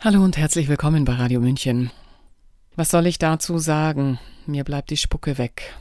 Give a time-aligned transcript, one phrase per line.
[0.00, 1.90] Hallo und herzlich willkommen bei Radio München.
[2.76, 4.20] Was soll ich dazu sagen?
[4.46, 5.74] Mir bleibt die Spucke weg.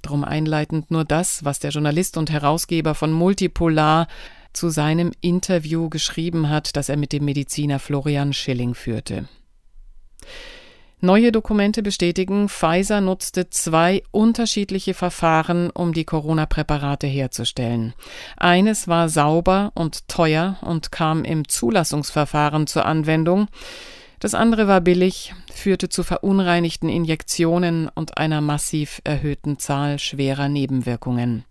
[0.00, 4.08] Drum einleitend nur das, was der Journalist und Herausgeber von Multipolar
[4.54, 9.28] zu seinem Interview geschrieben hat, das er mit dem Mediziner Florian Schilling führte.
[11.02, 17.92] Neue Dokumente bestätigen, Pfizer nutzte zwei unterschiedliche Verfahren, um die Corona-Präparate herzustellen.
[18.38, 23.48] Eines war sauber und teuer und kam im Zulassungsverfahren zur Anwendung.
[24.20, 31.44] Das andere war billig, führte zu verunreinigten Injektionen und einer massiv erhöhten Zahl schwerer Nebenwirkungen.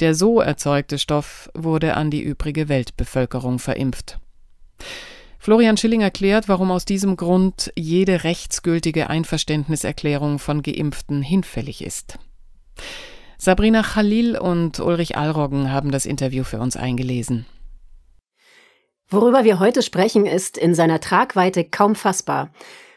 [0.00, 4.18] Der so erzeugte Stoff wurde an die übrige Weltbevölkerung verimpft.
[5.42, 12.18] Florian Schilling erklärt, warum aus diesem Grund jede rechtsgültige Einverständniserklärung von Geimpften hinfällig ist.
[13.38, 17.46] Sabrina Khalil und Ulrich Alroggen haben das Interview für uns eingelesen.
[19.08, 22.50] Worüber wir heute sprechen, ist in seiner Tragweite kaum fassbar.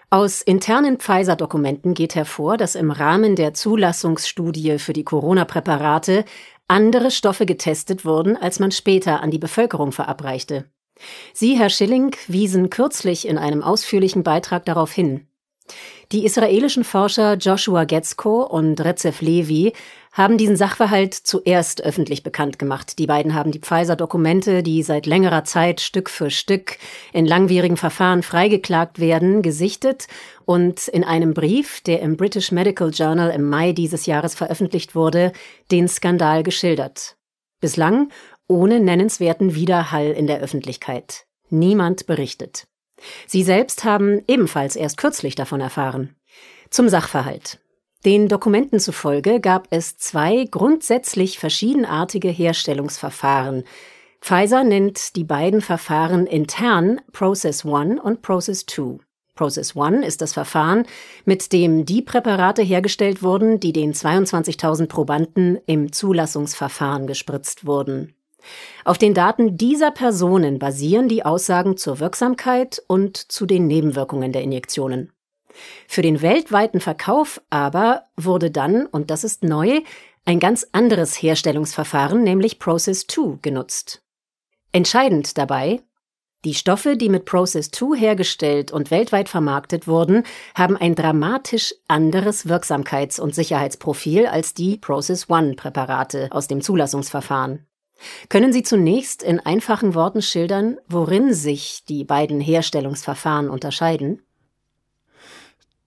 [0.09, 6.25] Aus internen Pfizer-Dokumenten geht hervor, dass im Rahmen der Zulassungsstudie für die Corona-Präparate
[6.67, 10.65] andere Stoffe getestet wurden, als man später an die Bevölkerung verabreichte.
[11.33, 15.27] Sie, Herr Schilling, wiesen kürzlich in einem ausführlichen Beitrag darauf hin.
[16.11, 19.73] Die israelischen Forscher Joshua Getzko und Rezef Levi
[20.11, 22.99] haben diesen Sachverhalt zuerst öffentlich bekannt gemacht.
[22.99, 26.77] Die beiden haben die Pfizer-Dokumente, die seit längerer Zeit Stück für Stück
[27.13, 30.05] in langwierigen Verfahren freigeklagt werden, gesichtet
[30.45, 35.31] und in einem Brief, der im British Medical Journal im Mai dieses Jahres veröffentlicht wurde,
[35.71, 37.15] den Skandal geschildert.
[37.59, 38.09] Bislang
[38.47, 41.25] ohne nennenswerten Widerhall in der Öffentlichkeit.
[41.49, 42.67] Niemand berichtet.
[43.27, 46.15] Sie selbst haben ebenfalls erst kürzlich davon erfahren.
[46.69, 47.59] Zum Sachverhalt.
[48.05, 53.63] Den Dokumenten zufolge gab es zwei grundsätzlich verschiedenartige Herstellungsverfahren.
[54.21, 58.99] Pfizer nennt die beiden Verfahren intern Process 1 und Process 2.
[59.35, 60.85] Process One ist das Verfahren,
[61.25, 68.13] mit dem die Präparate hergestellt wurden, die den 22.000 Probanden im Zulassungsverfahren gespritzt wurden.
[68.85, 74.43] Auf den Daten dieser Personen basieren die Aussagen zur Wirksamkeit und zu den Nebenwirkungen der
[74.43, 75.11] Injektionen.
[75.87, 79.81] Für den weltweiten Verkauf aber wurde dann, und das ist neu,
[80.25, 84.01] ein ganz anderes Herstellungsverfahren, nämlich Process 2, genutzt.
[84.71, 85.81] Entscheidend dabei,
[86.45, 90.23] die Stoffe, die mit Process 2 hergestellt und weltweit vermarktet wurden,
[90.55, 97.65] haben ein dramatisch anderes Wirksamkeits- und Sicherheitsprofil als die Process 1 Präparate aus dem Zulassungsverfahren.
[98.29, 104.21] Können Sie zunächst in einfachen Worten schildern, worin sich die beiden Herstellungsverfahren unterscheiden?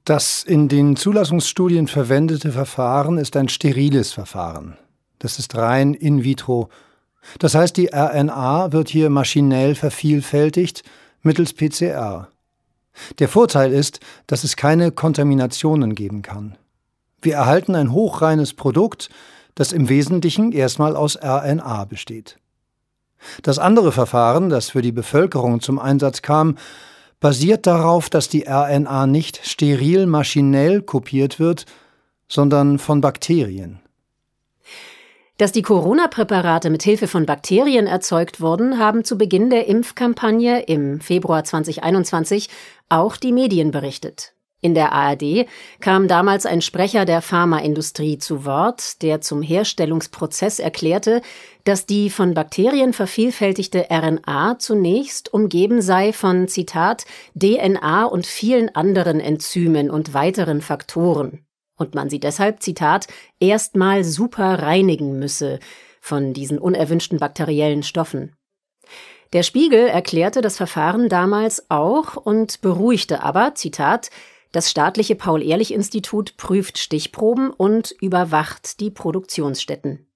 [0.04, 4.78] Das in den Zulassungsstudien verwendete Verfahren ist ein steriles Verfahren.
[5.18, 6.68] Das ist rein in vitro.
[7.40, 10.84] Das heißt, die RNA wird hier maschinell vervielfältigt
[11.22, 12.28] mittels PCR.
[13.18, 16.56] Der Vorteil ist, dass es keine Kontaminationen geben kann.
[17.20, 19.10] Wir erhalten ein hochreines Produkt,
[19.56, 22.38] das im Wesentlichen erstmal aus RNA besteht.
[23.42, 26.56] Das andere Verfahren, das für die Bevölkerung zum Einsatz kam,
[27.18, 31.64] basiert darauf, dass die RNA nicht steril maschinell kopiert wird,
[32.28, 33.80] sondern von Bakterien.
[35.38, 41.00] Dass die Corona-Präparate mit Hilfe von Bakterien erzeugt wurden, haben zu Beginn der Impfkampagne im
[41.00, 42.48] Februar 2021
[42.88, 44.35] auch die Medien berichtet.
[44.62, 45.46] In der ARD
[45.80, 51.20] kam damals ein Sprecher der Pharmaindustrie zu Wort, der zum Herstellungsprozess erklärte,
[51.64, 59.20] dass die von Bakterien vervielfältigte RNA zunächst umgeben sei von Zitat DNA und vielen anderen
[59.20, 61.46] Enzymen und weiteren Faktoren
[61.76, 63.06] und man sie deshalb Zitat
[63.38, 65.58] erstmal super reinigen müsse
[66.00, 68.34] von diesen unerwünschten bakteriellen Stoffen.
[69.32, 74.10] Der Spiegel erklärte das Verfahren damals auch und beruhigte aber, Zitat,
[74.56, 80.06] das staatliche Paul-Ehrlich-Institut prüft Stichproben und überwacht die Produktionsstätten.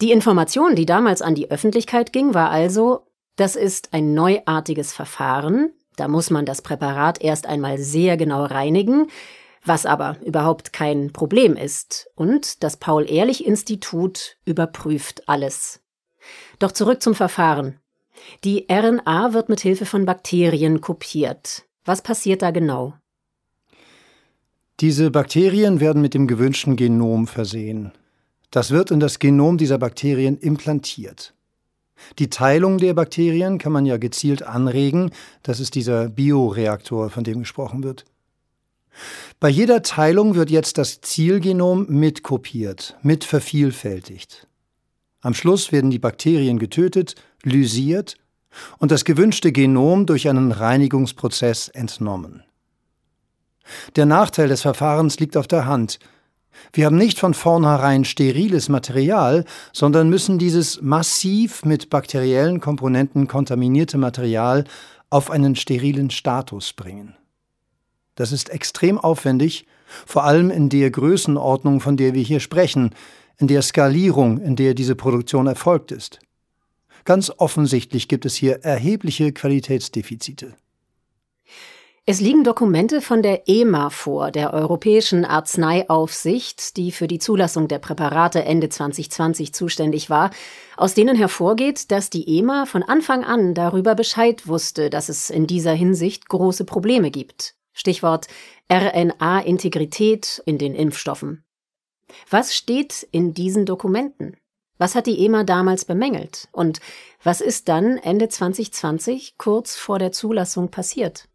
[0.00, 5.70] Die Information, die damals an die Öffentlichkeit ging, war also, das ist ein neuartiges Verfahren,
[5.96, 9.08] da muss man das Präparat erst einmal sehr genau reinigen,
[9.62, 15.82] was aber überhaupt kein Problem ist, und das Paul-Ehrlich-Institut überprüft alles.
[16.58, 17.80] Doch zurück zum Verfahren.
[18.44, 21.64] Die RNA wird mit Hilfe von Bakterien kopiert.
[21.84, 22.94] Was passiert da genau?
[24.80, 27.92] Diese Bakterien werden mit dem gewünschten Genom versehen.
[28.50, 31.32] Das wird in das Genom dieser Bakterien implantiert.
[32.18, 35.12] Die Teilung der Bakterien kann man ja gezielt anregen,
[35.42, 38.04] das ist dieser Bioreaktor, von dem gesprochen wird.
[39.40, 44.46] Bei jeder Teilung wird jetzt das Zielgenom mitkopiert, mit vervielfältigt.
[45.22, 48.16] Am Schluss werden die Bakterien getötet, lysiert
[48.76, 52.45] und das gewünschte Genom durch einen Reinigungsprozess entnommen.
[53.96, 55.98] Der Nachteil des Verfahrens liegt auf der Hand.
[56.72, 63.98] Wir haben nicht von vornherein steriles Material, sondern müssen dieses massiv mit bakteriellen Komponenten kontaminierte
[63.98, 64.64] Material
[65.10, 67.14] auf einen sterilen Status bringen.
[68.14, 69.66] Das ist extrem aufwendig,
[70.06, 72.94] vor allem in der Größenordnung, von der wir hier sprechen,
[73.38, 76.20] in der Skalierung, in der diese Produktion erfolgt ist.
[77.04, 80.54] Ganz offensichtlich gibt es hier erhebliche Qualitätsdefizite.
[82.08, 87.80] Es liegen Dokumente von der EMA vor, der Europäischen Arzneiaufsicht, die für die Zulassung der
[87.80, 90.30] Präparate Ende 2020 zuständig war,
[90.76, 95.48] aus denen hervorgeht, dass die EMA von Anfang an darüber Bescheid wusste, dass es in
[95.48, 97.56] dieser Hinsicht große Probleme gibt.
[97.72, 98.28] Stichwort
[98.70, 101.44] RNA-Integrität in den Impfstoffen.
[102.30, 104.36] Was steht in diesen Dokumenten?
[104.78, 106.46] Was hat die EMA damals bemängelt?
[106.52, 106.78] Und
[107.24, 111.26] was ist dann Ende 2020, kurz vor der Zulassung, passiert?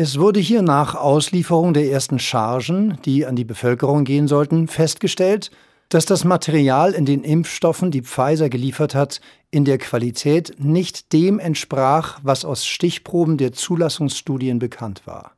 [0.00, 5.50] Es wurde hier nach Auslieferung der ersten Chargen, die an die Bevölkerung gehen sollten, festgestellt,
[5.88, 11.40] dass das Material in den Impfstoffen, die Pfizer geliefert hat, in der Qualität nicht dem
[11.40, 15.32] entsprach, was aus Stichproben der Zulassungsstudien bekannt war.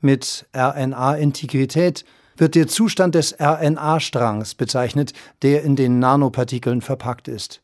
[0.00, 2.04] Mit RNA-Integrität
[2.36, 7.60] wird der Zustand des RNA-Strangs bezeichnet, der in den Nanopartikeln verpackt ist.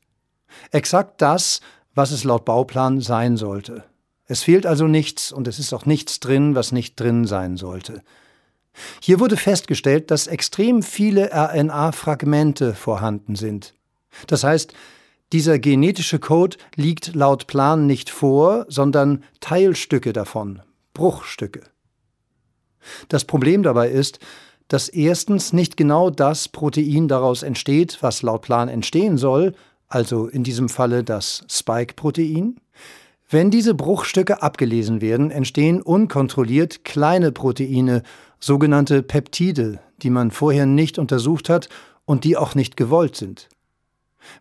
[0.72, 1.60] Exakt das,
[1.94, 3.84] was es laut Bauplan sein sollte.
[4.28, 8.02] Es fehlt also nichts und es ist auch nichts drin, was nicht drin sein sollte.
[9.00, 13.74] Hier wurde festgestellt, dass extrem viele RNA-Fragmente vorhanden sind.
[14.26, 14.72] Das heißt,
[15.32, 20.62] dieser genetische Code liegt laut Plan nicht vor, sondern Teilstücke davon,
[20.94, 21.64] Bruchstücke.
[23.08, 24.20] Das Problem dabei ist,
[24.68, 29.54] dass erstens nicht genau das Protein daraus entsteht, was laut Plan entstehen soll,
[29.88, 32.56] also in diesem Falle das Spike-Protein,
[33.30, 38.02] wenn diese Bruchstücke abgelesen werden, entstehen unkontrolliert kleine Proteine,
[38.40, 41.68] sogenannte Peptide, die man vorher nicht untersucht hat
[42.06, 43.48] und die auch nicht gewollt sind.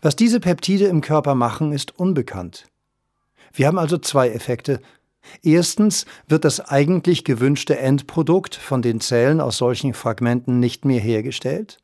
[0.01, 2.65] Was diese Peptide im Körper machen, ist unbekannt.
[3.53, 4.79] Wir haben also zwei Effekte.
[5.43, 11.79] Erstens wird das eigentlich gewünschte Endprodukt von den Zellen aus solchen Fragmenten nicht mehr hergestellt.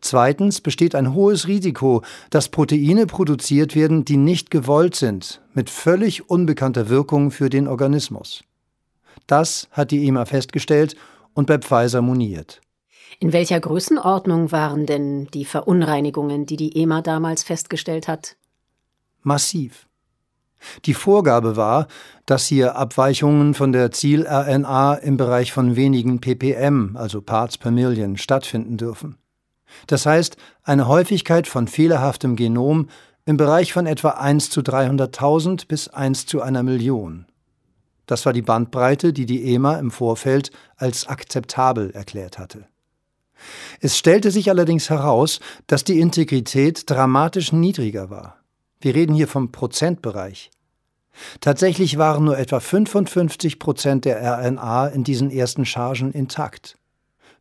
[0.00, 6.28] Zweitens besteht ein hohes Risiko, dass Proteine produziert werden, die nicht gewollt sind, mit völlig
[6.30, 8.42] unbekannter Wirkung für den Organismus.
[9.26, 10.96] Das hat die EMA festgestellt
[11.34, 12.60] und bei Pfizer moniert.
[13.18, 18.36] In welcher Größenordnung waren denn die Verunreinigungen, die die EMA damals festgestellt hat?
[19.22, 19.86] Massiv.
[20.84, 21.86] Die Vorgabe war,
[22.26, 28.16] dass hier Abweichungen von der Ziel-RNA im Bereich von wenigen ppm, also Parts per Million,
[28.16, 29.16] stattfinden dürfen.
[29.86, 32.88] Das heißt, eine Häufigkeit von fehlerhaftem Genom
[33.26, 37.26] im Bereich von etwa 1 zu 300.000 bis 1 zu einer Million.
[38.06, 42.66] Das war die Bandbreite, die die EMA im Vorfeld als akzeptabel erklärt hatte.
[43.80, 48.36] Es stellte sich allerdings heraus, dass die Integrität dramatisch niedriger war.
[48.80, 50.50] Wir reden hier vom Prozentbereich.
[51.40, 56.78] Tatsächlich waren nur etwa 55 Prozent der RNA in diesen ersten Chargen intakt.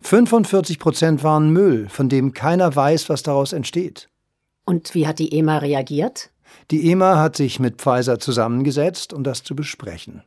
[0.02, 4.10] 45 Prozent waren Müll, von dem keiner weiß, was daraus entsteht.
[4.66, 6.32] Und wie hat die EMA reagiert?
[6.72, 10.24] Die EMA hat sich mit Pfizer zusammengesetzt, um das zu besprechen.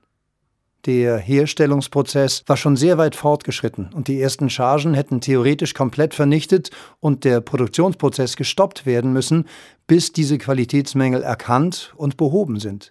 [0.85, 6.71] Der Herstellungsprozess war schon sehr weit fortgeschritten und die ersten Chargen hätten theoretisch komplett vernichtet
[6.99, 9.47] und der Produktionsprozess gestoppt werden müssen,
[9.87, 12.91] bis diese Qualitätsmängel erkannt und behoben sind.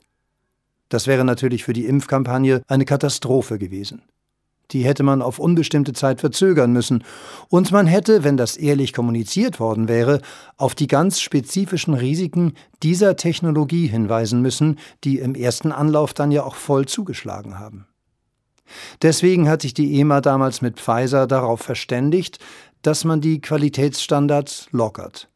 [0.87, 4.03] Das wäre natürlich für die Impfkampagne eine Katastrophe gewesen.
[4.71, 7.03] Die hätte man auf unbestimmte Zeit verzögern müssen.
[7.49, 10.21] Und man hätte, wenn das ehrlich kommuniziert worden wäre,
[10.57, 16.43] auf die ganz spezifischen Risiken dieser Technologie hinweisen müssen, die im ersten Anlauf dann ja
[16.43, 17.87] auch voll zugeschlagen haben.
[19.01, 22.39] Deswegen hat sich die EMA damals mit Pfizer darauf verständigt,
[22.81, 25.27] dass man die Qualitätsstandards lockert.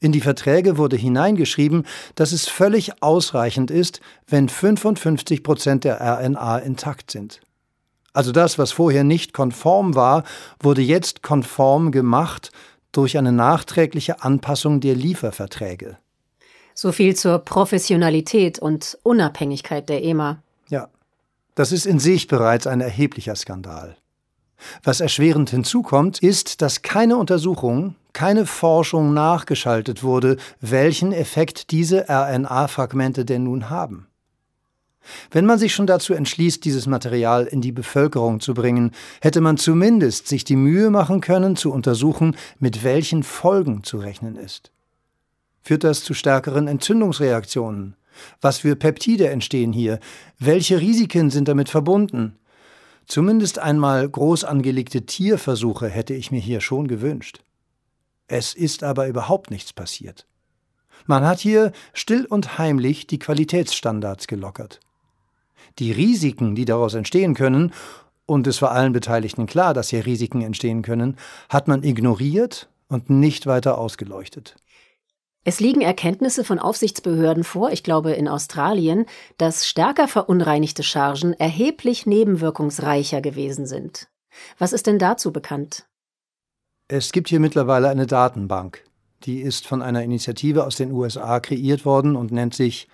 [0.00, 6.58] In die Verträge wurde hineingeschrieben, dass es völlig ausreichend ist, wenn 55 Prozent der RNA
[6.58, 7.40] intakt sind.
[8.14, 10.22] Also das, was vorher nicht konform war,
[10.60, 12.52] wurde jetzt konform gemacht
[12.92, 15.98] durch eine nachträgliche Anpassung der Lieferverträge.
[16.74, 20.42] So viel zur Professionalität und Unabhängigkeit der EMA.
[20.68, 20.88] Ja,
[21.56, 23.96] das ist in sich bereits ein erheblicher Skandal.
[24.84, 33.24] Was erschwerend hinzukommt, ist, dass keine Untersuchung, keine Forschung nachgeschaltet wurde, welchen Effekt diese RNA-Fragmente
[33.24, 34.06] denn nun haben.
[35.30, 39.56] Wenn man sich schon dazu entschließt, dieses Material in die Bevölkerung zu bringen, hätte man
[39.56, 44.70] zumindest sich die Mühe machen können, zu untersuchen, mit welchen Folgen zu rechnen ist.
[45.62, 47.96] Führt das zu stärkeren Entzündungsreaktionen?
[48.40, 49.98] Was für Peptide entstehen hier?
[50.38, 52.36] Welche Risiken sind damit verbunden?
[53.06, 57.40] Zumindest einmal groß angelegte Tierversuche hätte ich mir hier schon gewünscht.
[58.26, 60.26] Es ist aber überhaupt nichts passiert.
[61.06, 64.80] Man hat hier still und heimlich die Qualitätsstandards gelockert.
[65.78, 67.72] Die Risiken, die daraus entstehen können,
[68.26, 71.16] und es war allen Beteiligten klar, dass hier Risiken entstehen können,
[71.48, 74.56] hat man ignoriert und nicht weiter ausgeleuchtet.
[75.46, 79.04] Es liegen Erkenntnisse von Aufsichtsbehörden vor, ich glaube in Australien,
[79.36, 84.08] dass stärker verunreinigte Chargen erheblich nebenwirkungsreicher gewesen sind.
[84.58, 85.86] Was ist denn dazu bekannt?
[86.88, 88.84] Es gibt hier mittlerweile eine Datenbank.
[89.24, 92.88] Die ist von einer Initiative aus den USA kreiert worden und nennt sich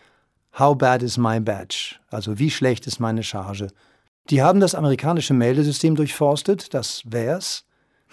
[0.58, 1.96] How Bad is My Badge?
[2.10, 3.68] Also wie schlecht ist meine Charge?
[4.28, 7.64] Die haben das amerikanische Meldesystem durchforstet, das WARES,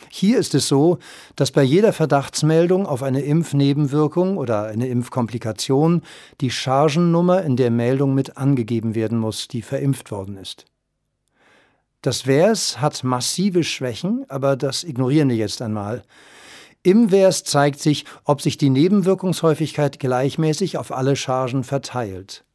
[0.10, 1.00] hier ist es so,
[1.36, 6.02] dass bei jeder Verdachtsmeldung auf eine Impfnebenwirkung oder eine Impfkomplikation
[6.40, 10.66] die Chargennummer in der Meldung mit angegeben werden muss, die verimpft worden ist.
[12.02, 16.04] Das VERS hat massive Schwächen, aber das ignorieren wir jetzt einmal.
[16.88, 22.46] Im VERS zeigt sich, ob sich die Nebenwirkungshäufigkeit gleichmäßig auf alle Chargen verteilt.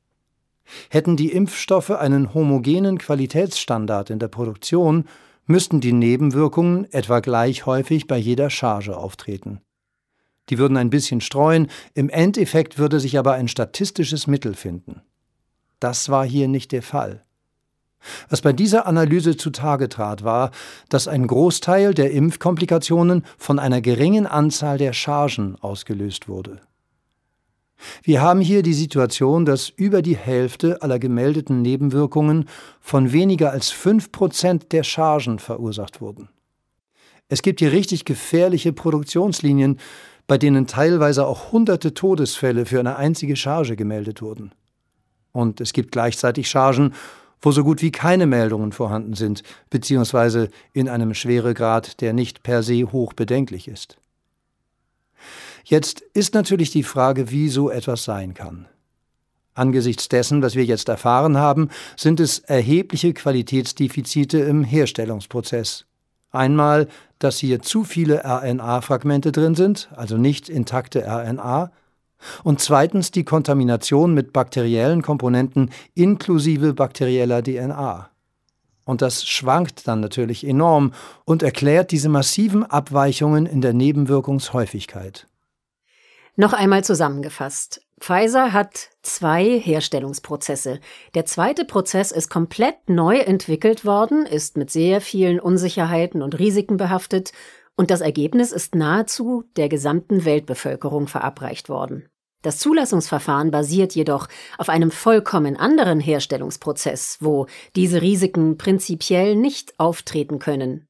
[0.88, 5.04] Hätten die Impfstoffe einen homogenen Qualitätsstandard in der Produktion,
[5.44, 9.60] müssten die Nebenwirkungen etwa gleich häufig bei jeder Charge auftreten.
[10.48, 15.02] Die würden ein bisschen streuen, im Endeffekt würde sich aber ein statistisches Mittel finden.
[15.78, 17.22] Das war hier nicht der Fall.
[18.28, 20.50] Was bei dieser Analyse zutage trat, war,
[20.88, 26.60] dass ein Großteil der Impfkomplikationen von einer geringen Anzahl der Chargen ausgelöst wurde.
[28.02, 32.48] Wir haben hier die Situation, dass über die Hälfte aller gemeldeten Nebenwirkungen
[32.80, 36.28] von weniger als 5% der Chargen verursacht wurden.
[37.28, 39.78] Es gibt hier richtig gefährliche Produktionslinien,
[40.26, 44.52] bei denen teilweise auch hunderte Todesfälle für eine einzige Charge gemeldet wurden.
[45.32, 46.94] Und es gibt gleichzeitig Chargen,
[47.42, 52.62] wo so gut wie keine Meldungen vorhanden sind, beziehungsweise in einem Schweregrad, der nicht per
[52.62, 53.98] se hoch bedenklich ist.
[55.64, 58.66] Jetzt ist natürlich die Frage, wie so etwas sein kann.
[59.54, 65.84] Angesichts dessen, was wir jetzt erfahren haben, sind es erhebliche Qualitätsdefizite im Herstellungsprozess.
[66.30, 71.70] Einmal, dass hier zu viele RNA-Fragmente drin sind, also nicht intakte RNA,
[72.44, 78.08] und zweitens die Kontamination mit bakteriellen Komponenten inklusive bakterieller DNA.
[78.84, 80.92] Und das schwankt dann natürlich enorm
[81.24, 85.26] und erklärt diese massiven Abweichungen in der Nebenwirkungshäufigkeit.
[86.36, 87.82] Noch einmal zusammengefasst.
[88.00, 90.80] Pfizer hat zwei Herstellungsprozesse.
[91.14, 96.78] Der zweite Prozess ist komplett neu entwickelt worden, ist mit sehr vielen Unsicherheiten und Risiken
[96.78, 97.32] behaftet
[97.76, 102.08] und das Ergebnis ist nahezu der gesamten Weltbevölkerung verabreicht worden.
[102.42, 104.26] Das Zulassungsverfahren basiert jedoch
[104.58, 107.46] auf einem vollkommen anderen Herstellungsprozess, wo
[107.76, 110.86] diese Risiken prinzipiell nicht auftreten können.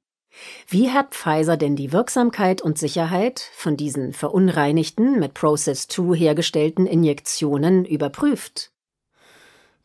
[0.66, 6.86] Wie hat Pfizer denn die Wirksamkeit und Sicherheit von diesen verunreinigten, mit Process 2 hergestellten
[6.86, 8.70] Injektionen überprüft?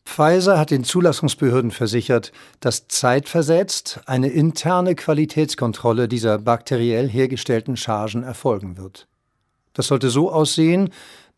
[0.06, 8.78] Pfizer hat den Zulassungsbehörden versichert, dass zeitversetzt eine interne Qualitätskontrolle dieser bakteriell hergestellten Chargen erfolgen
[8.78, 9.06] wird.
[9.74, 10.88] Das sollte so aussehen,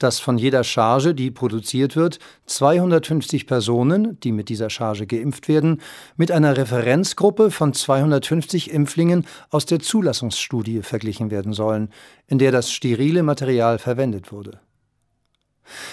[0.00, 5.80] dass von jeder Charge, die produziert wird, 250 Personen, die mit dieser Charge geimpft werden,
[6.16, 11.90] mit einer Referenzgruppe von 250 Impflingen aus der Zulassungsstudie verglichen werden sollen,
[12.26, 14.60] in der das sterile Material verwendet wurde.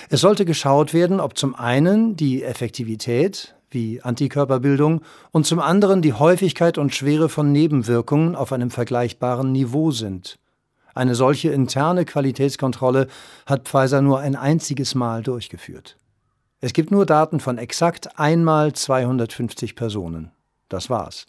[0.09, 6.13] Es sollte geschaut werden, ob zum einen die Effektivität, wie Antikörperbildung, und zum anderen die
[6.13, 10.39] Häufigkeit und Schwere von Nebenwirkungen auf einem vergleichbaren Niveau sind.
[10.97, 13.07] Eine solche interne Qualitätskontrolle
[13.45, 15.95] hat Pfizer nur ein einziges Mal durchgeführt.
[16.59, 20.31] Es gibt nur Daten von exakt einmal 250 Personen.
[20.69, 21.27] Das war's.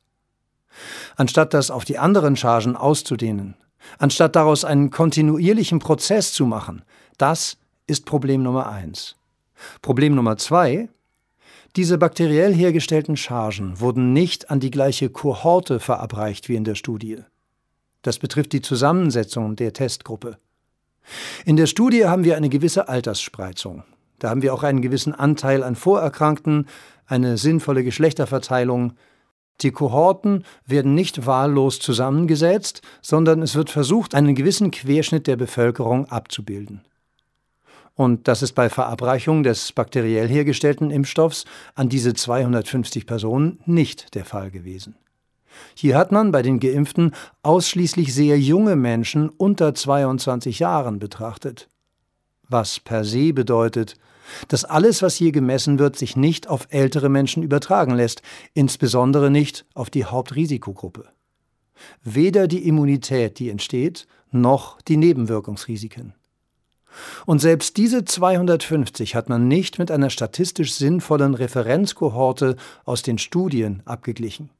[1.16, 3.56] Anstatt das auf die anderen Chargen auszudehnen,
[3.98, 6.82] anstatt daraus einen kontinuierlichen Prozess zu machen,
[7.18, 9.16] das ist Problem Nummer eins.
[9.82, 10.88] Problem Nummer zwei
[11.76, 17.18] diese bakteriell hergestellten Chargen wurden nicht an die gleiche Kohorte verabreicht wie in der Studie.
[18.02, 20.38] Das betrifft die Zusammensetzung der Testgruppe.
[21.44, 23.84] In der Studie haben wir eine gewisse Altersspreizung.
[24.18, 26.66] Da haben wir auch einen gewissen Anteil an Vorerkrankten,
[27.06, 28.94] eine sinnvolle Geschlechterverteilung.
[29.60, 36.06] Die Kohorten werden nicht wahllos zusammengesetzt, sondern es wird versucht, einen gewissen Querschnitt der Bevölkerung
[36.06, 36.82] abzubilden.
[37.94, 44.24] Und das ist bei Verabreichung des bakteriell hergestellten Impfstoffs an diese 250 Personen nicht der
[44.24, 44.94] Fall gewesen.
[45.74, 47.12] Hier hat man bei den Geimpften
[47.42, 51.68] ausschließlich sehr junge Menschen unter 22 Jahren betrachtet.
[52.50, 53.96] was per se bedeutet,
[54.48, 58.22] dass alles, was hier gemessen wird, sich nicht auf ältere Menschen übertragen lässt,
[58.54, 61.04] insbesondere nicht auf die Hauptrisikogruppe.
[62.02, 66.14] Weder die Immunität, die entsteht, noch die Nebenwirkungsrisiken.
[67.26, 73.82] Und selbst diese 250 hat man nicht mit einer statistisch sinnvollen Referenzkohorte aus den Studien
[73.84, 74.50] abgeglichen.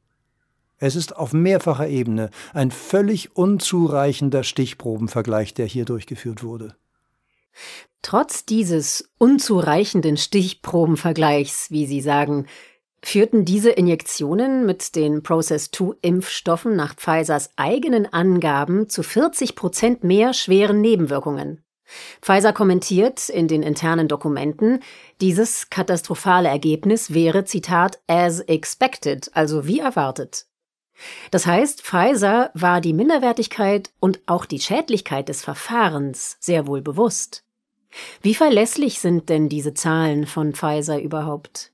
[0.79, 6.75] Es ist auf mehrfacher Ebene ein völlig unzureichender Stichprobenvergleich, der hier durchgeführt wurde.
[8.01, 12.47] Trotz dieses unzureichenden Stichprobenvergleichs, wie Sie sagen,
[13.03, 20.81] führten diese Injektionen mit den Process-2-Impfstoffen nach Pfizers eigenen Angaben zu 40 Prozent mehr schweren
[20.81, 21.63] Nebenwirkungen.
[22.21, 24.79] Pfizer kommentiert in den internen Dokumenten,
[25.21, 30.48] dieses katastrophale Ergebnis wäre, Zitat, as expected, also wie erwartet.
[31.31, 37.43] Das heißt, Pfizer war die Minderwertigkeit und auch die Schädlichkeit des Verfahrens sehr wohl bewusst.
[38.21, 41.71] Wie verlässlich sind denn diese Zahlen von Pfizer überhaupt?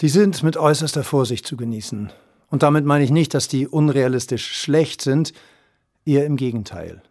[0.00, 2.12] Die sind mit äußerster Vorsicht zu genießen.
[2.48, 5.32] Und damit meine ich nicht, dass die unrealistisch schlecht sind,
[6.04, 7.02] eher im Gegenteil.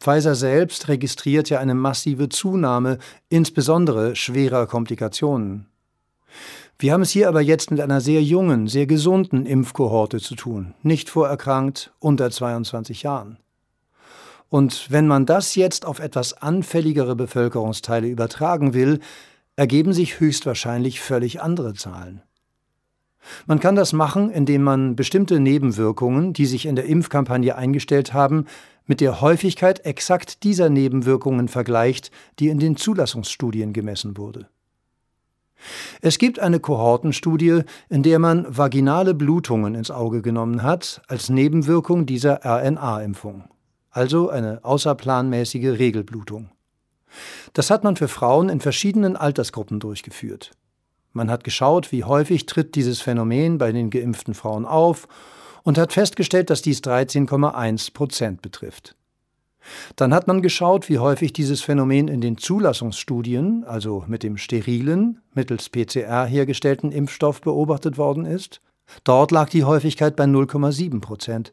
[0.00, 5.66] Pfizer selbst registriert ja eine massive Zunahme, insbesondere schwerer Komplikationen.
[6.82, 10.74] Wir haben es hier aber jetzt mit einer sehr jungen, sehr gesunden Impfkohorte zu tun,
[10.82, 13.38] nicht vorerkrankt, unter 22 Jahren.
[14.48, 18.98] Und wenn man das jetzt auf etwas anfälligere Bevölkerungsteile übertragen will,
[19.54, 22.20] ergeben sich höchstwahrscheinlich völlig andere Zahlen.
[23.46, 28.46] Man kann das machen, indem man bestimmte Nebenwirkungen, die sich in der Impfkampagne eingestellt haben,
[28.86, 32.10] mit der Häufigkeit exakt dieser Nebenwirkungen vergleicht,
[32.40, 34.48] die in den Zulassungsstudien gemessen wurde.
[36.00, 42.06] Es gibt eine Kohortenstudie, in der man vaginale Blutungen ins Auge genommen hat, als Nebenwirkung
[42.06, 43.44] dieser RNA-Impfung,
[43.90, 46.50] also eine außerplanmäßige Regelblutung.
[47.52, 50.52] Das hat man für Frauen in verschiedenen Altersgruppen durchgeführt.
[51.12, 55.08] Man hat geschaut, wie häufig tritt dieses Phänomen bei den geimpften Frauen auf
[55.62, 58.96] und hat festgestellt, dass dies 13,1 Prozent betrifft.
[59.96, 65.20] Dann hat man geschaut, wie häufig dieses Phänomen in den Zulassungsstudien, also mit dem sterilen,
[65.34, 68.60] mittels PCR hergestellten Impfstoff beobachtet worden ist.
[69.04, 71.52] Dort lag die Häufigkeit bei 0,7 Prozent.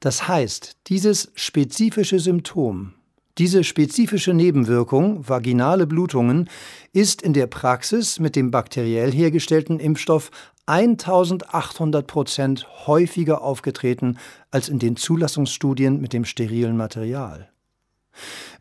[0.00, 2.94] Das heißt, dieses spezifische Symptom,
[3.38, 6.50] diese spezifische Nebenwirkung, vaginale Blutungen,
[6.92, 10.30] ist in der Praxis mit dem bakteriell hergestellten Impfstoff
[10.70, 14.18] 1800 Prozent häufiger aufgetreten
[14.52, 17.48] als in den Zulassungsstudien mit dem sterilen Material.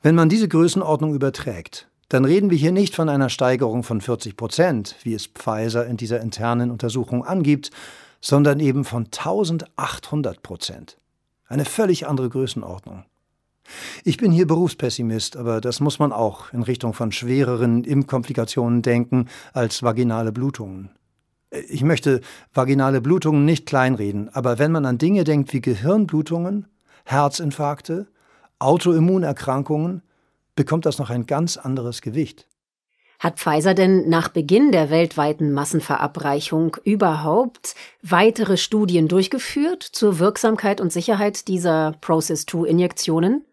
[0.02, 4.36] Wenn man diese Größenordnung überträgt, dann reden wir hier nicht von einer Steigerung von 40
[4.36, 7.70] Prozent, wie es Pfizer in dieser internen Untersuchung angibt,
[8.22, 10.98] sondern eben von 1800 Prozent.
[11.48, 13.06] Eine völlig andere Größenordnung.
[14.04, 19.28] Ich bin hier Berufspessimist, aber das muss man auch in Richtung von schwereren Impfkomplikationen denken
[19.54, 20.90] als vaginale Blutungen.
[21.52, 22.22] Ich möchte
[22.54, 26.68] vaginale Blutungen nicht kleinreden, aber wenn man an Dinge denkt wie Gehirnblutungen,
[27.06, 28.08] Herzinfarkte,
[28.60, 30.04] Autoimmunerkrankungen,
[30.56, 32.46] bekommt das noch ein ganz anderes Gewicht.
[33.18, 40.94] Hat Pfizer denn nach Beginn der weltweiten Massenverabreichung überhaupt weitere Studien durchgeführt zur Wirksamkeit und
[40.94, 43.44] Sicherheit dieser Process-2-Injektionen?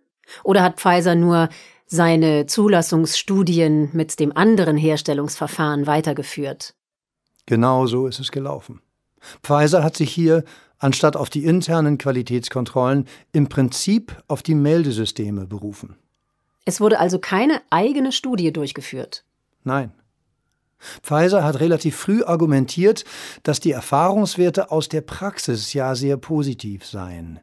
[0.44, 1.48] Oder hat Pfizer nur
[1.86, 6.74] seine Zulassungsstudien mit dem anderen Herstellungsverfahren weitergeführt?
[7.46, 8.80] Genau so ist es gelaufen.
[9.42, 10.44] Pfizer hat sich hier,
[10.78, 15.96] anstatt auf die internen Qualitätskontrollen, im Prinzip auf die Meldesysteme berufen.
[16.64, 19.24] Es wurde also keine eigene Studie durchgeführt.
[19.62, 19.92] Nein.
[21.02, 23.04] Pfizer hat relativ früh argumentiert,
[23.44, 27.40] dass die Erfahrungswerte aus der Praxis ja sehr positiv seien.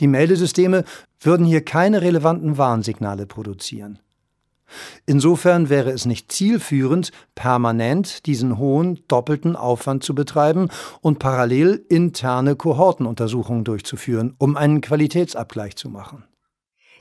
[0.00, 0.84] Die Meldesysteme
[1.20, 4.00] würden hier keine relevanten Warnsignale produzieren.
[5.06, 10.68] Insofern wäre es nicht zielführend, permanent diesen hohen doppelten Aufwand zu betreiben
[11.00, 16.24] und parallel interne Kohortenuntersuchungen durchzuführen, um einen Qualitätsabgleich zu machen.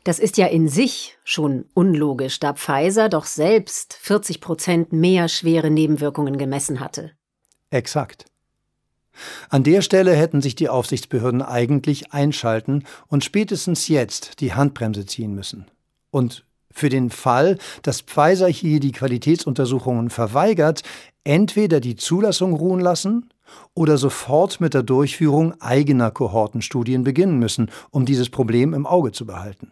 [0.04, 5.72] Das ist ja in sich schon unlogisch, da Pfizer doch selbst 40 Prozent mehr schwere
[5.72, 7.12] Nebenwirkungen gemessen hatte.
[7.70, 8.26] Exakt.
[9.50, 15.34] An der Stelle hätten sich die Aufsichtsbehörden eigentlich einschalten und spätestens jetzt die Handbremse ziehen
[15.34, 15.68] müssen.
[16.12, 20.82] Und für den Fall, dass Pfizer hier die Qualitätsuntersuchungen verweigert,
[21.24, 23.30] entweder die Zulassung ruhen lassen
[23.74, 29.26] oder sofort mit der Durchführung eigener Kohortenstudien beginnen müssen, um dieses Problem im Auge zu
[29.26, 29.72] behalten.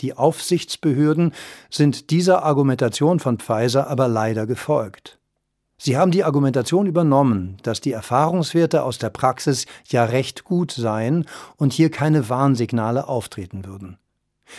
[0.00, 1.32] Die Aufsichtsbehörden
[1.70, 5.18] sind dieser Argumentation von Pfizer aber leider gefolgt.
[5.78, 11.26] Sie haben die Argumentation übernommen, dass die Erfahrungswerte aus der Praxis ja recht gut seien
[11.56, 13.98] und hier keine Warnsignale auftreten würden.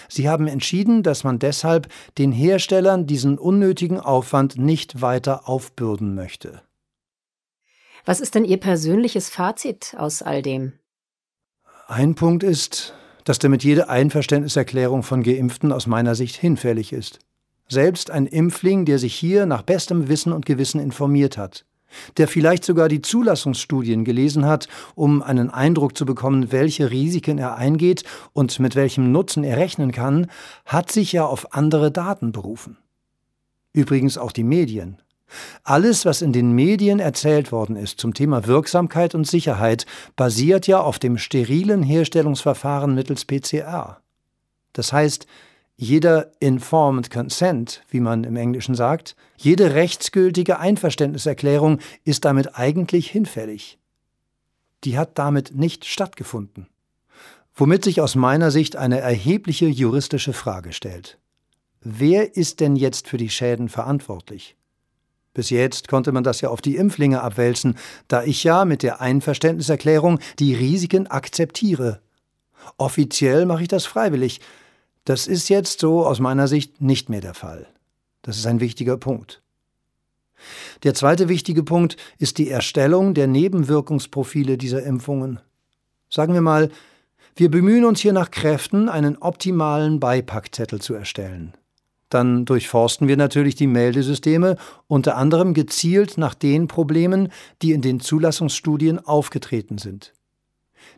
[0.09, 6.61] Sie haben entschieden, dass man deshalb den Herstellern diesen unnötigen Aufwand nicht weiter aufbürden möchte.
[8.05, 10.73] Was ist denn Ihr persönliches Fazit aus all dem?
[11.87, 17.19] Ein Punkt ist, dass damit jede Einverständniserklärung von Geimpften aus meiner Sicht hinfällig ist.
[17.67, 21.65] Selbst ein Impfling, der sich hier nach bestem Wissen und Gewissen informiert hat,
[22.17, 27.55] der vielleicht sogar die Zulassungsstudien gelesen hat, um einen Eindruck zu bekommen, welche Risiken er
[27.55, 30.27] eingeht und mit welchem Nutzen er rechnen kann,
[30.65, 32.77] hat sich ja auf andere Daten berufen.
[33.73, 35.01] Übrigens auch die Medien.
[35.63, 40.79] Alles, was in den Medien erzählt worden ist zum Thema Wirksamkeit und Sicherheit, basiert ja
[40.79, 44.01] auf dem sterilen Herstellungsverfahren mittels PCR.
[44.71, 45.27] Das heißt,
[45.77, 53.77] jeder Informed Consent, wie man im Englischen sagt, jede rechtsgültige Einverständniserklärung ist damit eigentlich hinfällig.
[54.83, 56.67] Die hat damit nicht stattgefunden.
[57.53, 61.19] Womit sich aus meiner Sicht eine erhebliche juristische Frage stellt.
[61.81, 64.55] Wer ist denn jetzt für die Schäden verantwortlich?
[65.35, 68.99] Bis jetzt konnte man das ja auf die Impflinge abwälzen, da ich ja mit der
[69.01, 72.01] Einverständniserklärung die Risiken akzeptiere.
[72.77, 74.41] Offiziell mache ich das freiwillig,
[75.07, 77.65] das ist jetzt so aus meiner Sicht nicht mehr der Fall.
[78.23, 79.41] Das ist ein wichtiger Punkt.
[80.83, 85.39] Der zweite wichtige Punkt ist die Erstellung der Nebenwirkungsprofile dieser Impfungen.
[86.09, 86.69] Sagen wir mal,
[87.37, 91.53] wir bemühen uns hier nach Kräften, einen optimalen Beipackzettel zu erstellen.
[92.09, 98.01] Dann durchforsten wir natürlich die Meldesysteme, unter anderem gezielt nach den Problemen, die in den
[98.01, 100.11] Zulassungsstudien aufgetreten sind.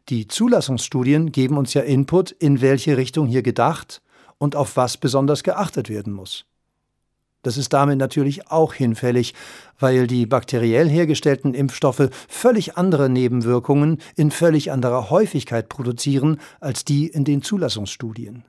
[0.10, 4.02] Die Zulassungsstudien geben uns ja Input, in welche Richtung hier gedacht
[4.38, 6.46] und auf was besonders geachtet werden muss.
[7.42, 9.34] Das ist damit natürlich auch hinfällig,
[9.80, 17.08] weil die bakteriell hergestellten Impfstoffe völlig andere Nebenwirkungen in völlig anderer Häufigkeit produzieren als die
[17.08, 18.44] in den Zulassungsstudien.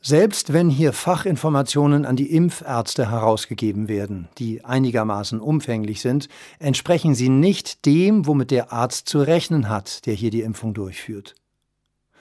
[0.00, 6.28] Selbst wenn hier Fachinformationen an die Impfärzte herausgegeben werden, die einigermaßen umfänglich sind,
[6.60, 11.34] entsprechen sie nicht dem, womit der Arzt zu rechnen hat, der hier die Impfung durchführt.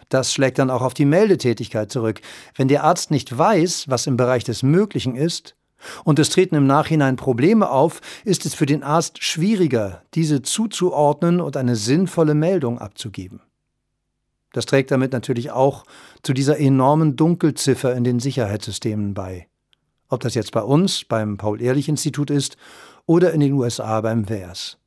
[0.10, 2.22] Das schlägt dann auch auf die Meldetätigkeit zurück.
[2.56, 5.56] Wenn der Arzt nicht weiß, was im Bereich des Möglichen ist,
[6.04, 11.40] und es treten im Nachhinein Probleme auf, ist es für den Arzt schwieriger, diese zuzuordnen
[11.40, 13.42] und eine sinnvolle Meldung abzugeben.
[14.54, 15.84] Das trägt damit natürlich auch
[16.24, 19.48] zu dieser enormen Dunkelziffer in den Sicherheitssystemen bei.
[20.10, 22.58] Ob das jetzt bei uns beim Paul-Ehrlich-Institut ist
[23.06, 24.78] oder in den USA beim WERS.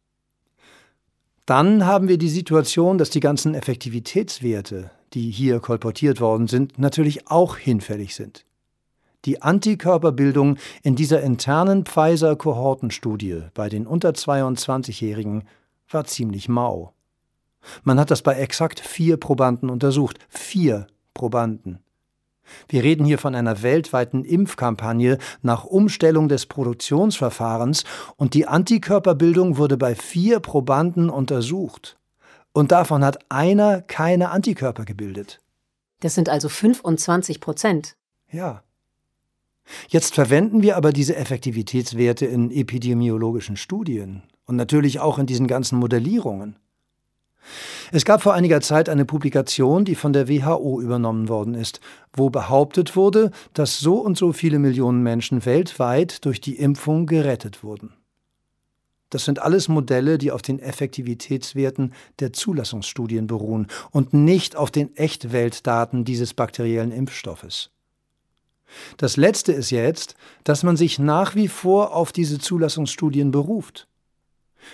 [1.46, 7.29] Dann haben wir die Situation, dass die ganzen Effektivitätswerte, die hier kolportiert worden sind, natürlich
[7.29, 8.44] auch hinfällig sind.
[9.25, 15.44] Die Antikörperbildung in dieser internen Pfizer-Kohortenstudie bei den unter 22-Jährigen
[15.90, 16.94] war ziemlich mau.
[17.85, 20.18] Man hat das bei exakt vier Probanden untersucht.
[20.29, 21.81] Vier Probanden.
[22.68, 27.85] Wir reden hier von einer weltweiten Impfkampagne nach Umstellung des Produktionsverfahrens
[28.16, 31.99] und die Antikörperbildung wurde bei vier Probanden untersucht.
[32.53, 35.40] Und davon hat einer keine Antikörper gebildet.
[36.01, 37.96] Das sind also 25 Prozent.
[38.31, 38.62] Ja.
[39.88, 45.79] Jetzt verwenden wir aber diese Effektivitätswerte in epidemiologischen Studien und natürlich auch in diesen ganzen
[45.79, 46.57] Modellierungen.
[47.92, 51.81] Es gab vor einiger Zeit eine Publikation, die von der WHO übernommen worden ist,
[52.12, 57.62] wo behauptet wurde, dass so und so viele Millionen Menschen weltweit durch die Impfung gerettet
[57.64, 57.94] wurden.
[59.11, 64.96] Das sind alles Modelle, die auf den Effektivitätswerten der Zulassungsstudien beruhen und nicht auf den
[64.96, 67.70] Echtweltdaten dieses bakteriellen Impfstoffes.
[68.98, 73.88] Das Letzte ist jetzt, dass man sich nach wie vor auf diese Zulassungsstudien beruft.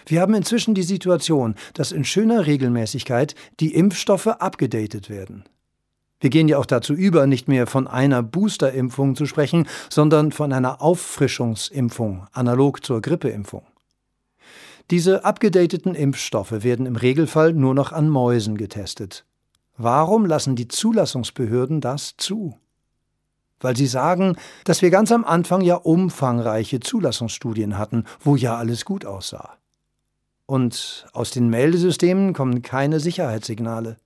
[0.07, 5.45] Wir haben inzwischen die Situation, dass in schöner Regelmäßigkeit die Impfstoffe abgedatet werden.
[6.19, 10.53] Wir gehen ja auch dazu über, nicht mehr von einer Boosterimpfung zu sprechen, sondern von
[10.53, 13.67] einer Auffrischungsimpfung, analog zur Grippeimpfung.
[14.91, 19.25] Diese abgedateten Impfstoffe werden im Regelfall nur noch an Mäusen getestet.
[19.77, 22.57] Warum lassen die Zulassungsbehörden das zu?
[23.61, 28.85] Weil sie sagen, dass wir ganz am Anfang ja umfangreiche Zulassungsstudien hatten, wo ja alles
[28.85, 29.57] gut aussah.
[30.47, 33.97] Und aus den Meldesystemen kommen keine Sicherheitssignale.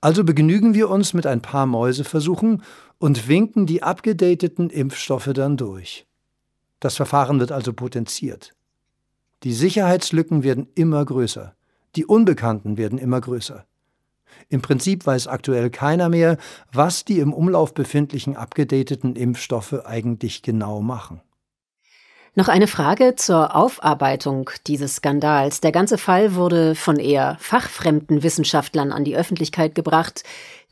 [0.00, 2.62] Also begnügen wir uns mit ein paar Mäuseversuchen
[2.98, 6.06] und winken die abgedateten Impfstoffe dann durch.
[6.80, 8.54] Das Verfahren wird also potenziert.
[9.42, 11.54] Die Sicherheitslücken werden immer größer,
[11.96, 13.64] die Unbekannten werden immer größer.
[14.48, 16.38] Im Prinzip weiß aktuell keiner mehr,
[16.72, 21.20] was die im Umlauf befindlichen abgedateten Impfstoffe eigentlich genau machen.
[22.34, 25.60] Noch eine Frage zur Aufarbeitung dieses Skandals.
[25.60, 30.22] Der ganze Fall wurde von eher fachfremden Wissenschaftlern an die Öffentlichkeit gebracht.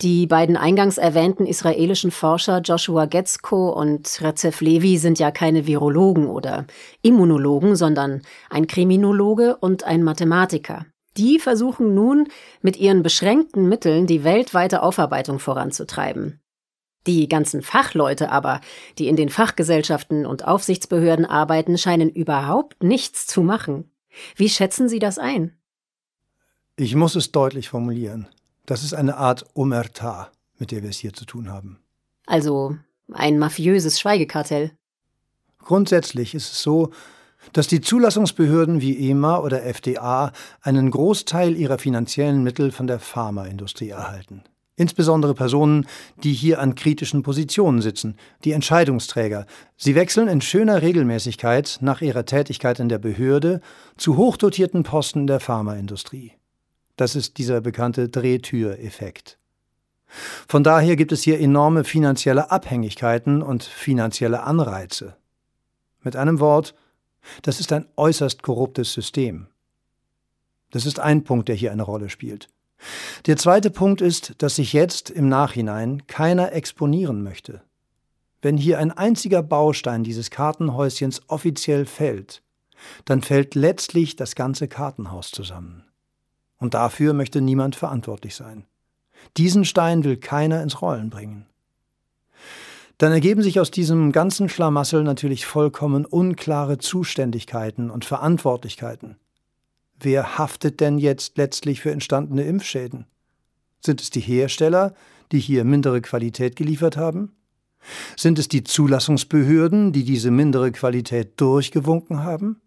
[0.02, 6.28] Die beiden eingangs erwähnten israelischen Forscher Joshua Getzko und Rezef Levi sind ja keine Virologen
[6.28, 6.66] oder
[7.02, 10.86] Immunologen, sondern ein Kriminologe und ein Mathematiker.
[11.16, 12.28] Die versuchen nun
[12.60, 16.40] mit ihren beschränkten Mitteln die weltweite Aufarbeitung voranzutreiben.
[17.06, 18.60] Die ganzen Fachleute aber,
[18.98, 23.90] die in den Fachgesellschaften und Aufsichtsbehörden arbeiten, scheinen überhaupt nichts zu machen.
[24.34, 25.52] Wie schätzen Sie das ein?
[26.76, 28.28] Ich muss es deutlich formulieren.
[28.66, 31.78] Das ist eine Art Omerta, mit der wir es hier zu tun haben.
[32.26, 32.76] Also
[33.12, 34.72] ein mafiöses Schweigekartell.
[35.58, 36.90] Grundsätzlich ist es so,
[37.52, 43.90] dass die Zulassungsbehörden wie EMA oder FDA einen Großteil ihrer finanziellen Mittel von der Pharmaindustrie
[43.90, 44.42] erhalten.
[44.78, 45.86] Insbesondere Personen,
[46.22, 49.46] die hier an kritischen Positionen sitzen, die Entscheidungsträger.
[49.78, 53.62] Sie wechseln in schöner Regelmäßigkeit nach ihrer Tätigkeit in der Behörde
[53.96, 56.32] zu hochdotierten Posten der Pharmaindustrie.
[56.96, 59.38] Das ist dieser bekannte Drehtüreffekt.
[60.46, 65.16] Von daher gibt es hier enorme finanzielle Abhängigkeiten und finanzielle Anreize.
[66.02, 66.74] Mit einem Wort,
[67.42, 69.48] das ist ein äußerst korruptes System.
[70.70, 72.48] Das ist ein Punkt, der hier eine Rolle spielt.
[73.26, 77.62] Der zweite Punkt ist, dass sich jetzt im Nachhinein keiner exponieren möchte.
[78.42, 82.42] Wenn hier ein einziger Baustein dieses Kartenhäuschens offiziell fällt,
[83.04, 85.84] dann fällt letztlich das ganze Kartenhaus zusammen.
[86.58, 88.66] Und dafür möchte niemand verantwortlich sein.
[89.36, 91.46] Diesen Stein will keiner ins Rollen bringen.
[92.98, 99.16] Dann ergeben sich aus diesem ganzen Schlamassel natürlich vollkommen unklare Zuständigkeiten und Verantwortlichkeiten.
[99.98, 103.06] Wer haftet denn jetzt letztlich für entstandene Impfschäden?
[103.80, 104.94] Sind es die Hersteller,
[105.32, 107.32] die hier mindere Qualität geliefert haben?
[108.16, 112.60] Sind es die Zulassungsbehörden, die diese mindere Qualität durchgewunken haben?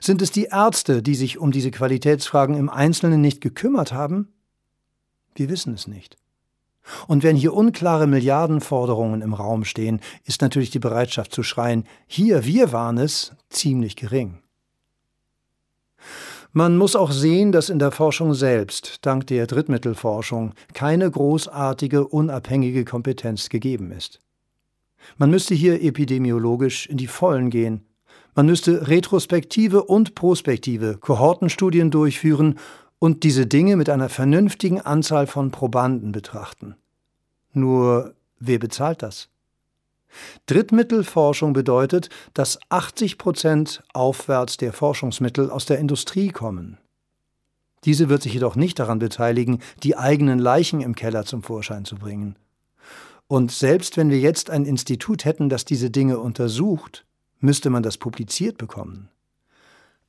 [0.00, 4.32] Sind es die Ärzte, die sich um diese Qualitätsfragen im Einzelnen nicht gekümmert haben?
[5.34, 6.16] Wir wissen es nicht.
[7.08, 12.44] Und wenn hier unklare Milliardenforderungen im Raum stehen, ist natürlich die Bereitschaft zu schreien, hier,
[12.44, 14.38] wir waren es, ziemlich gering.
[16.56, 22.86] Man muss auch sehen, dass in der Forschung selbst, dank der Drittmittelforschung, keine großartige, unabhängige
[22.86, 24.20] Kompetenz gegeben ist.
[25.18, 27.84] Man müsste hier epidemiologisch in die Vollen gehen.
[28.34, 32.58] Man müsste retrospektive und prospektive Kohortenstudien durchführen
[32.98, 36.74] und diese Dinge mit einer vernünftigen Anzahl von Probanden betrachten.
[37.52, 39.28] Nur wer bezahlt das?
[40.46, 46.78] Drittmittelforschung bedeutet, dass 80 Prozent aufwärts der Forschungsmittel aus der Industrie kommen.
[47.84, 51.96] Diese wird sich jedoch nicht daran beteiligen, die eigenen Leichen im Keller zum Vorschein zu
[51.96, 52.36] bringen.
[53.28, 57.04] Und selbst wenn wir jetzt ein Institut hätten, das diese Dinge untersucht,
[57.38, 59.08] müsste man das publiziert bekommen.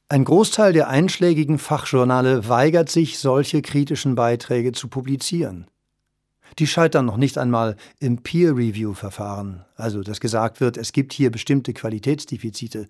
[0.10, 5.68] Ein Großteil der einschlägigen Fachjournale weigert sich, solche kritischen Beiträge zu publizieren.
[6.60, 11.74] Die scheitern noch nicht einmal im Peer-Review-Verfahren, also dass gesagt wird, es gibt hier bestimmte
[11.74, 12.88] Qualitätsdefizite,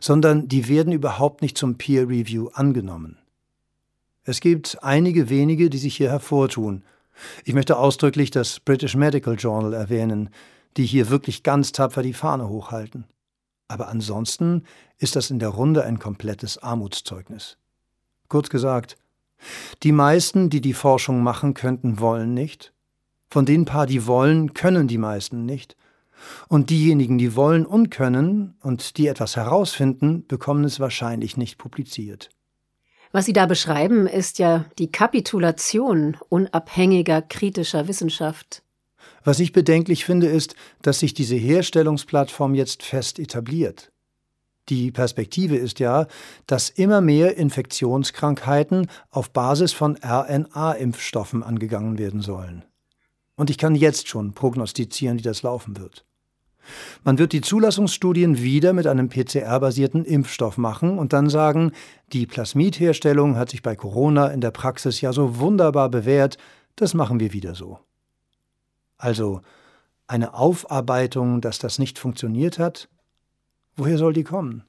[0.00, 3.18] sondern die werden überhaupt nicht zum Peer-Review angenommen.
[4.24, 6.84] Es gibt einige wenige, die sich hier hervortun.
[7.44, 10.30] Ich möchte ausdrücklich das British Medical Journal erwähnen,
[10.76, 13.04] die hier wirklich ganz tapfer die Fahne hochhalten.
[13.68, 14.64] Aber ansonsten
[14.98, 17.56] ist das in der Runde ein komplettes Armutszeugnis.
[18.28, 18.96] Kurz gesagt,
[19.82, 22.72] die meisten, die die Forschung machen könnten, wollen nicht,
[23.30, 25.76] von den paar, die wollen, können die meisten nicht.
[26.48, 32.28] Und diejenigen, die wollen und können und die etwas herausfinden, bekommen es wahrscheinlich nicht publiziert.
[33.12, 38.62] Was Sie da beschreiben, ist ja die Kapitulation unabhängiger kritischer Wissenschaft.
[39.24, 43.90] Was ich bedenklich finde, ist, dass sich diese Herstellungsplattform jetzt fest etabliert.
[44.68, 46.06] Die Perspektive ist ja,
[46.46, 52.64] dass immer mehr Infektionskrankheiten auf Basis von RNA-Impfstoffen angegangen werden sollen.
[53.40, 56.04] Und ich kann jetzt schon prognostizieren, wie das laufen wird.
[57.04, 61.72] Man wird die Zulassungsstudien wieder mit einem PCR-basierten Impfstoff machen und dann sagen,
[62.12, 66.36] die Plasmidherstellung hat sich bei Corona in der Praxis ja so wunderbar bewährt,
[66.76, 67.78] das machen wir wieder so.
[68.98, 69.40] Also
[70.06, 72.90] eine Aufarbeitung, dass das nicht funktioniert hat,
[73.74, 74.64] woher soll die kommen?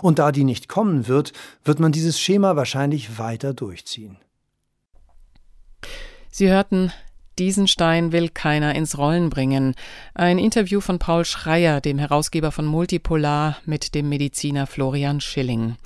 [0.00, 4.16] Und da die nicht kommen wird, wird man dieses Schema wahrscheinlich weiter durchziehen.
[6.30, 6.92] Sie hörten
[7.38, 9.74] diesen Stein will keiner ins Rollen bringen.
[10.14, 15.76] Ein Interview von Paul Schreier, dem Herausgeber von Multipolar, mit dem Mediziner Florian Schilling.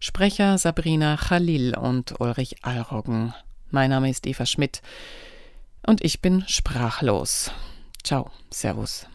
[0.00, 3.34] Sprecher Sabrina Khalil und Ulrich Alroggen.
[3.70, 4.82] Mein Name ist Eva Schmidt
[5.86, 7.50] und ich bin sprachlos.
[8.02, 9.06] Ciao, Servus.